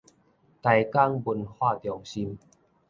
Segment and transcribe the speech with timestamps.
[0.03, 0.03] 台
[0.83, 2.35] 江文化中心